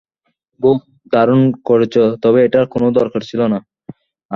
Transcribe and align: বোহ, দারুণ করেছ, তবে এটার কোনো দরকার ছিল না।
বোহ, 0.61 0.77
দারুণ 1.13 1.41
করেছ, 1.67 1.95
তবে 2.23 2.39
এটার 2.43 2.65
কোনো 2.73 2.87
দরকার 2.99 3.21
ছিল 3.29 3.41
না। 3.53 3.59